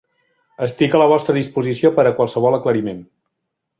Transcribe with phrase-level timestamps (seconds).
[0.67, 3.05] Estic a la vostra disposició per a qualsevol aclariment.